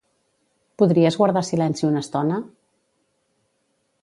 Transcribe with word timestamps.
Podries 0.83 1.19
guardar 1.21 1.45
silenci 1.51 1.87
una 1.91 2.03
estona? 2.07 2.41